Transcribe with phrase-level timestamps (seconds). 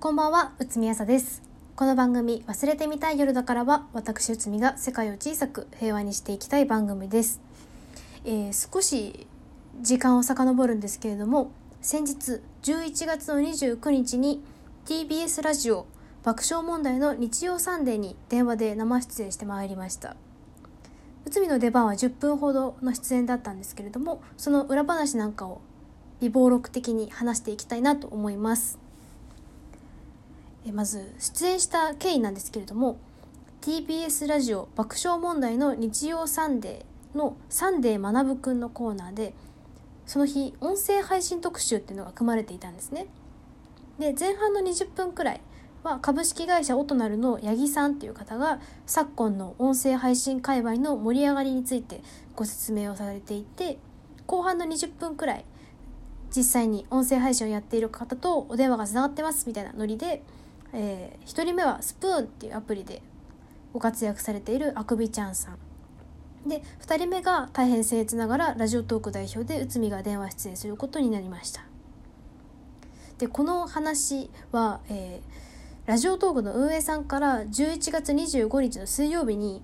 [0.00, 1.42] こんばんは、内海朝です。
[1.76, 7.42] この番組、忘れてみたい夜だからは、私内海が世界を小さく平和にしていきたい番組です。
[8.24, 9.26] えー少し
[9.82, 11.50] 時間を遡るんですけれども、
[11.82, 14.42] 先日11月の29日に
[14.86, 15.84] TBS ラジオ
[16.22, 20.16] 爆笑問題の日曜サンデーに電話で生出演してまいりました。
[21.26, 25.60] 内海の出番は10分ほどの出演だったんですけれども、その裏話なんかを
[26.22, 28.89] 備忘録的に話していきたいなと思います。
[30.66, 32.98] えまず出演した経緯なんですけれども
[33.62, 39.34] TBS ラジオ爆笑問題の日曜サンデーの「サンデー学ぶくん」のコーナーで
[40.06, 43.06] その日音声配信特集っていうのが組まれていたんですね。
[43.98, 45.40] で前半の20分くらい
[45.82, 52.02] は株式会社オトナルの八木さんっていう方が昨今の音声配信界隈の盛り上がりについて
[52.34, 53.78] ご説明をされていて
[54.26, 55.44] 後半の20分くらい
[56.34, 60.22] 実際に音声配信をやっている方とお電話がつながってますみたいなノリで
[60.72, 63.02] えー、1人目はスプーンっていうアプリで
[63.72, 65.58] ご活躍されているあくびちゃんさん。
[66.48, 71.62] で2人目が大変僭越ながらラジオトーク代表で内海が電話出演することになりました。
[73.18, 79.62] でこの話は、えー、ラジオトークの運営さんから11月25日の水曜日に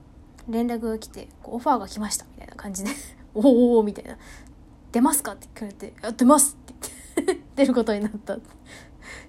[0.49, 2.91] 連絡が来てオファーが来ましたみたいな感じで
[3.35, 4.19] おーおーみたいな
[4.93, 6.75] 「出ますか?」って聞かれて「やってます」って
[7.17, 8.37] 言って 出ることになった。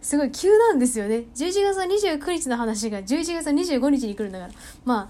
[0.02, 1.26] すごい急なんですよね。
[1.36, 4.54] 11月の29日の話が11月の25日に来るんだから。
[4.86, 5.10] ま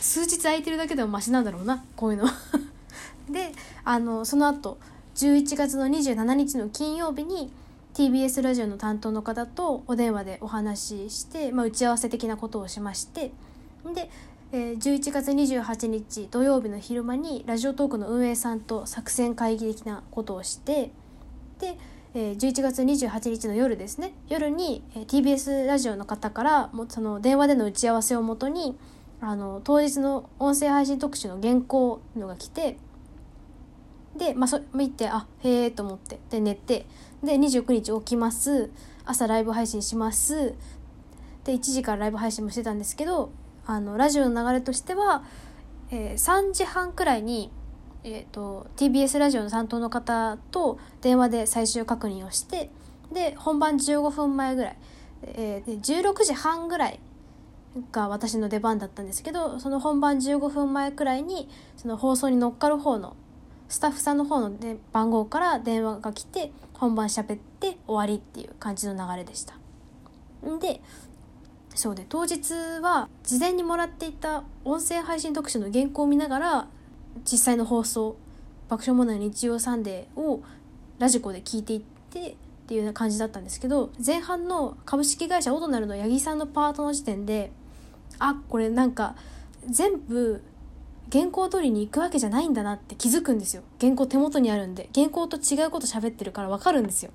[0.00, 2.28] 数日空いてるだけでもマシなんだろうなこういうの。
[3.30, 3.52] で
[3.84, 4.78] あのその後
[5.14, 7.52] 11月の27日の金曜日に
[7.94, 13.32] TBS ラジオの担当の方とお電話でお話しして、まあ、打ち合わせ的なことをしまして。
[13.94, 14.10] で、
[14.52, 20.90] えー11月28日土曜日の昼間にラジオトークの運営さんと作戦会議的なことをして。
[21.58, 21.76] で
[22.12, 24.14] えー11月28日の夜ですね。
[24.28, 28.76] 夜に、えー TBS ラジオの方からもその電話での打ち合わせをもとに
[29.20, 32.78] あの当日の音声配信特集の原稿のが来て
[34.16, 36.86] で、まあ、そ見てあへえと思ってで寝て
[37.22, 38.70] で29日起きます。
[39.04, 40.54] 朝ライブ配信します。
[41.44, 43.30] で1時からライブ配信もしてたんですけど
[43.66, 45.22] あのラジオの流れとしては、
[45.92, 47.52] えー3時半くらいに
[48.04, 52.70] えー、と TBS ラジオの担当の方と電話で最終確認をして
[53.12, 54.76] で本番15分前ぐらい、
[55.22, 57.00] えーで16時半ぐらい
[57.92, 63.16] が私の出番だったんですけどその本番15分前くらいにその放送に乗っかる方の
[63.68, 69.54] スタッフさんの方の、ね、番号から電話が来て本番喋って終わりっていう感じの流れでした。
[70.60, 70.80] で
[71.74, 76.68] そうで当日は事前にもらっていた音声配信特集の原稿を見ながら
[77.30, 78.16] 実際の放送
[78.68, 80.42] 爆笑問題の日曜サンデーを
[80.98, 82.34] ラジコで聞いていってっ
[82.66, 87.50] ていうような感じだったんですけど前半の株式会社オトナルの八木さんのパートの時点で
[88.18, 89.16] あこれなんか
[89.68, 90.42] 全部
[91.12, 93.62] 原稿通りに行くわけじゃないんだなって気づくんですよ。
[93.80, 94.88] 原稿手元にあるんで。
[94.94, 97.10] 原稿と違うこと喋ってるから分かるんですよ。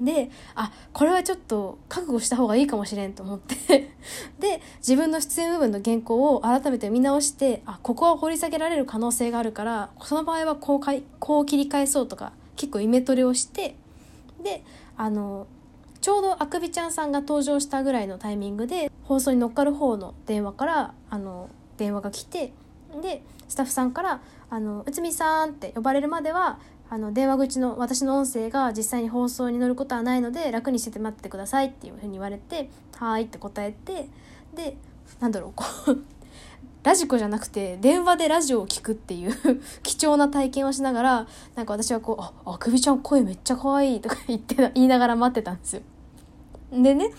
[0.00, 3.56] であこれはちょっと覚悟した方がいいかもしれんと思って。
[4.40, 13.76] で自分の出演部分の原稿を改めて見直してあここは掘り下げられる可能性があるからその場合はこうかいこう切り返そうとか結構イメトレをして
[14.42, 14.64] で
[14.96, 15.46] あの
[16.00, 22.52] ちょうどあくびちゃんさんが登場したぐらいのタイミングで放送に乗っかる方の電話からあの電話が来て
[23.02, 26.58] でスタッフさんから「あの内海さん」って呼ばれるまでは
[26.92, 32.68] あの電話口の私の音声が実際に放送に乗ることはないので楽にしてて待っててくださいっていうふうに言われて
[32.98, 34.08] 「はい」って答えて
[34.54, 34.76] で
[35.20, 35.98] なんだろうこう
[36.82, 39.32] ラジコじゃなくて電話でラジオを聞くっていう
[39.84, 45.82] 貴重な体験をしながらなんか私はこう「ああくびちゃん声めっちゃ可愛いとか言って言いながら待ってたんですよ。
[46.72, 47.12] でね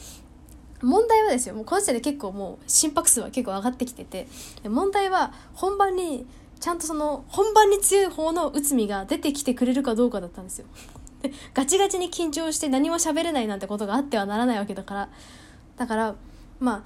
[0.81, 4.27] 問題はですよもうこの時点で結構もう心拍数は結構上がってきてて
[4.67, 6.25] 問題は本番に
[6.61, 10.65] ちゃんとその本番に強い方の内海が出てきてくれるかどうかだったんですよ。
[11.21, 15.09] でガチガチに緊張して何も喋れないなんてことがあってはならないわけだから
[15.77, 16.15] だから
[16.59, 16.81] まあ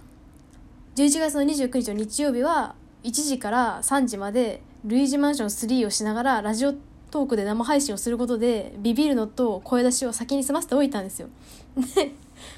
[0.96, 6.74] 11月の29日の日曜日は1時から3時までルイージマンション3をしながらラジオ
[7.12, 11.28] トークで生配信をすることでビビるのと声出しを先に済ませておいたんですよ。
[11.96, 12.12] で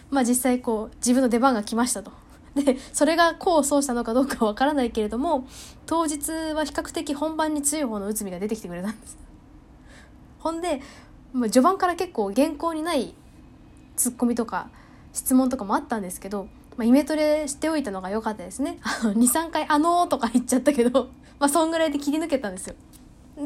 [0.10, 2.12] まあ実際こう自分の出番が来ましたと。
[2.64, 5.48] でそれが功を奏したのかどうかわからないけれども
[5.86, 9.18] 当日は比較的本番に強い方の内海が出てきてくれたんです。
[10.40, 10.82] ほんで、
[11.34, 13.14] まあ、序盤から結構原稿にない
[13.96, 14.70] ツッコミとか
[15.14, 18.78] 質問とかもあったんですけど、まあ、イメトレしておいたのが良かったですね。
[19.04, 22.76] 2、3回、あのーとか言っちゃったけど、 まあ、そんぐらいで切り抜けたんですよ。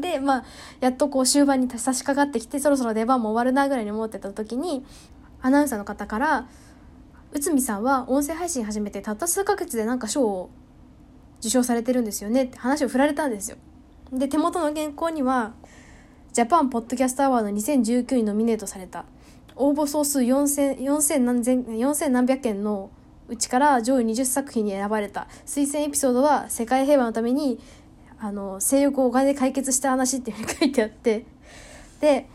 [0.00, 0.44] で、まあ、
[0.80, 4.84] やっとこう終盤に差し掛かってきて、そろそろ出番も終わるなぐらいに思ってた時に、
[5.40, 6.46] アナウンサーの方から、
[7.32, 10.50] 内海さんは音声配信始めてたった数ヶ月でなんか賞を
[11.40, 13.56] 受賞されてるんですよねって話を振られたんですよ。
[14.12, 15.54] で手元の原稿には
[16.34, 19.06] ジャパンポッドキャストアワード2019にノミネートされた。
[19.56, 22.90] 応募総数4000 4000何千4000何百件の
[23.28, 25.26] うちから上位20作品に選ばれた。
[25.46, 27.58] 推薦エピソードは世界平和のために
[28.18, 31.24] あの性欲をお金で解決した話っていうふうに書いてあって。
[32.00, 32.28] で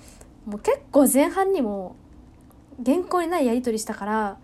[0.47, 1.95] もう結構前半にも
[2.83, 4.37] 原稿にないやり取りしたから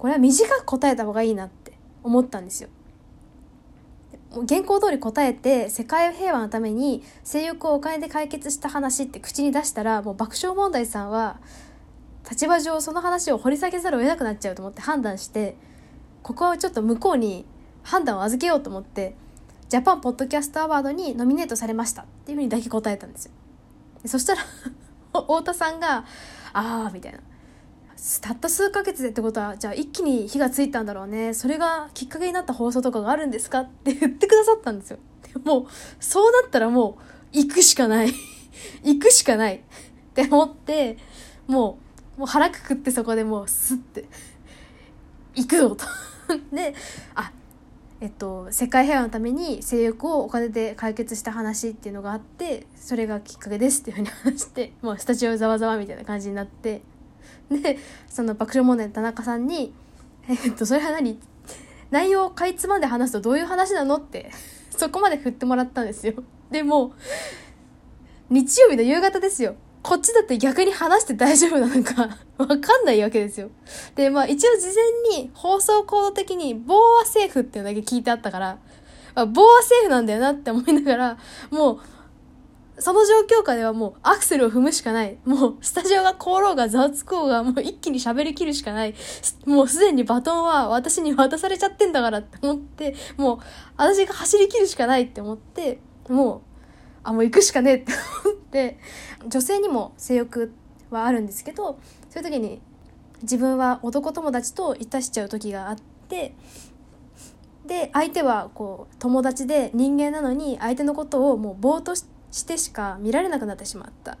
[0.00, 2.70] これは短く答えた方がいいなって思ったんですよ。
[4.48, 11.38] 原稿通り答えて世界平和のために性欲をお金で解決した話って口に出したらもう爆笑問題さんは
[12.30, 15.56] 立場上その話を掘り下げざるを得なくなっちゃうと思って判断して
[16.22, 17.44] ここはちょっと向こうに
[17.82, 19.16] 判断を預けようと思って
[19.68, 23.32] ジャパンポッドキャストアワードにノミネートされましたっていうふうにだけ答えたんですよ。
[24.06, 24.42] そしたら
[25.12, 26.04] 太田さんが
[26.54, 27.18] 「ああ」みたいな
[28.22, 31.34] たった数ヶ月でってことはじゃあ一気に火がついたんだろうね。
[31.34, 34.98] それがきっかけになった放送とかがあるんですかって言ってくださったんですよ。
[35.22, 35.66] で もう
[36.00, 36.98] そうなったらも
[37.32, 38.14] う行くしかない。
[38.82, 39.56] 行くしかない。
[39.56, 39.60] っ
[40.14, 40.96] て思って
[41.46, 41.78] も
[42.16, 44.06] うもう腹くくってそこでもうスッて。
[45.34, 45.84] 行くよと。
[46.52, 46.74] で
[47.14, 47.32] あ
[48.00, 56.80] えっと、世界平和のために性欲をお金で解決した話っていうのがあってそれがきっかけですっていうふうに話してもうスタジオざわざわみたいな感じになって。
[57.50, 57.78] で
[58.08, 59.72] その爆笑問題の田中さんに
[60.28, 61.18] 「えっとそれは何？
[61.90, 64.30] 内容をかいつまんで話すとどういう話なの?」って
[64.76, 66.14] そこまで振ってもらったんですよ。
[66.50, 66.92] でも
[68.28, 69.56] 日曜日の夕方ですよ。
[69.82, 73.50] こっちだって逆に話して大丈夫なのか わかんないわけですよ。
[73.94, 78.58] で、まあ一応事前に放送コード的に棒はセーフっていうのだけ聞いてあったから、
[79.14, 81.18] まあ、棒はセーフなんだよなって思いながら、
[81.50, 81.80] もう
[82.80, 85.18] その状況下ではもうアクセルを踏むしかない。
[85.24, 88.94] もうスタジオが凍ろうがざわつこうがもう一気に喋りきるしかない。
[89.44, 93.38] もうすでにバトンは私に渡されちゃってんだからって思って、もう
[93.76, 95.78] 私が走りきるしかないって思って、
[96.08, 96.40] もう、
[97.02, 97.92] あ、もう行くしかねえって
[98.24, 98.78] 思って、
[99.28, 100.52] 女性にも性欲
[100.90, 101.78] はあるんですけど、
[102.08, 102.60] そういう時に
[103.22, 105.76] 自分は男友達といたしちゃう時があっ
[106.08, 106.34] て、
[107.66, 114.18] で、相手はこう友達で人間なのに相手のことをもうぼーっとして、してしか見られなくなってしまった。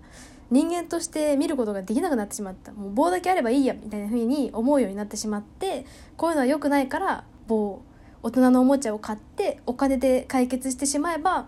[0.50, 2.72] 人間として見ることができなくなってしまった。
[2.72, 5.86] もう棒だけあればいいやみたいな風に思うようになってしまって
[6.16, 7.82] こういうのは良くないから棒
[8.22, 11.46] 大人のおもちゃを買ってお金で解決してしまえば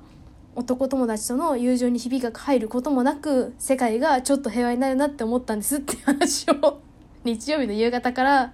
[0.54, 5.78] 男友達との友情にひびが入ることもなく世界がちょっと平和になるなって思ったんです。
[5.78, 6.80] って話を
[7.24, 8.52] 日曜日の夕方から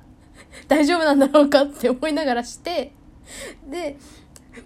[0.67, 2.93] 大丈夫なんだろうかって思いながらして。
[3.69, 3.99] で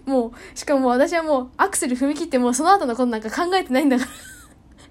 [0.05, 4.11] もう、しかも私はもうアクセル踏み切ってもうその後のことなんか考えてないんだから。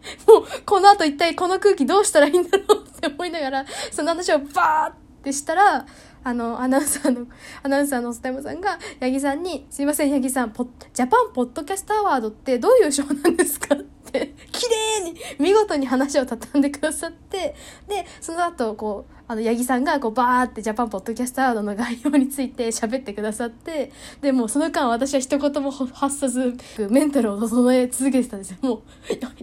[0.26, 5.86] もう、この後一体この空気どうしたらいいんだろうって思いながら、その話をバーってしたら、
[6.24, 7.26] あの、アナウンサーの、
[7.62, 13.78] アナウンサーのスタイムさんが、八木さんに、すいません、八木さん、ポジャパンポッドキャストアワードってどういう賞なんですかっ
[14.12, 14.66] て綺
[15.00, 17.54] 麗に見事に話を畳んでくださって
[17.88, 23.90] でその後こうあの八木さんがこうバーってジャパンポッドキャストアワードの概要について喋ってくださって
[24.20, 26.54] でもうその間私は一言も発さず
[26.90, 28.58] メンタルを整え続けてたんですよ。
[28.60, 28.82] もう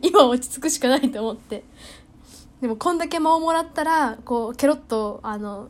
[0.04, 1.64] 今落ち着くしかないと思って。
[2.62, 5.70] でもこんだけ間をもらったらこうケロッとあの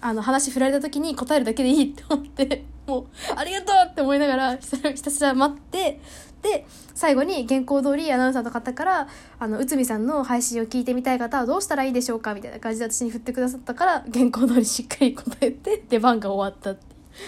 [0.00, 6.00] あの話振られた時に答えるだけでいいって思ってもうありがとうって思いながらひたすら待って
[6.42, 16.80] で最後に原稿通りアナウンサーの方からあの内海さんの配信を聞いてみたい方はどうしたらいいでしょうかみたいな感じで私に振ってくださったから原稿通りしっかり答えて 出番が終わったって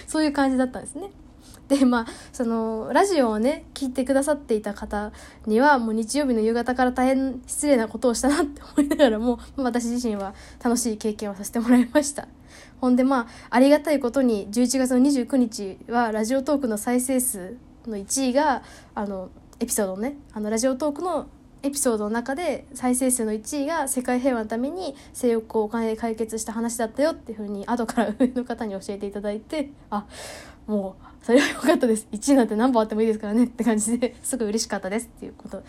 [0.07, 1.11] そういう感じだったんですね。
[1.69, 5.13] でまあそのラジオをね聞いてくださっていた方
[5.47, 10.35] にはもう日曜日の夕方から大変失礼なことをしたなって思いながらも 私自身は
[10.65, 12.27] 楽しい経験をさせてもらいました
[12.81, 18.63] ほんでまあありがたいことに11月の29日はラジオトークの再生数の1位が
[18.95, 19.31] あの
[19.61, 21.29] エピソードねあのラジオトークの
[21.63, 30.07] エピソードの中で再生数の1位が世界平和のために性欲をお金で解決した話だったよっていうふうに後から上の方に教えていただいて あ
[30.67, 32.07] もうそれは良かったです。
[32.13, 33.45] 1位なんて何本あってもいいですからね。
[33.45, 35.63] って感じですごい嬉しかったですっていうことっ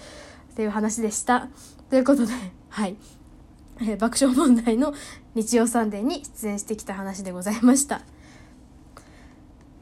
[0.55, 1.47] ていう話でした。
[1.89, 2.33] ということで
[2.69, 2.95] はい、
[3.81, 4.93] えー、爆笑問題の
[5.35, 8.01] 日曜サンデーに出演してきた話でございました。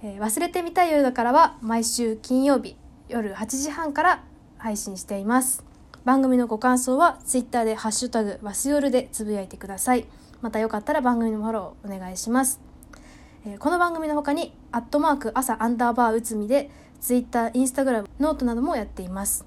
[0.03, 2.75] えー、忘れてみたい夜だからは毎週金曜日
[3.09, 4.23] 夜8時半から
[4.57, 5.63] 配信しています。
[6.05, 10.05] 番組のご感想は Twitter でハッシュタグわす夜でつぶやいてください。
[10.41, 12.59] またよかったら番組のフォローお願いします、
[13.43, 16.69] えー、この番組の他にアットマーク朝アンダーバーうつみで
[17.01, 19.45] Twitter、Instagram、 note などもやっています。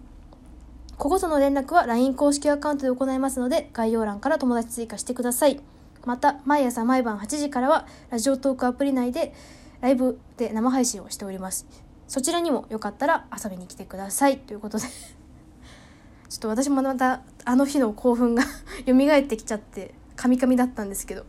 [0.99, 5.61] こことの連絡は LINE 公式アカウントで行いますので概要欄から友達追加してください。
[6.05, 9.33] また毎朝毎晩8時からはラジオトークアプリ内で
[9.81, 11.67] ライブで生配信をしております。
[12.07, 14.39] そちらにもよかったら遊びに来てください。
[14.39, 14.85] ということで。
[16.29, 18.45] ちょっと私もまたあの日の興奮が
[18.87, 21.25] 蘇ってきちゃってカミカミだったんですけど。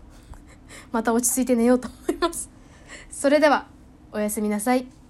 [0.91, 2.49] また落ち着いて寝ようと思います。
[3.09, 3.67] それでは
[4.11, 5.00] おやすみなさい。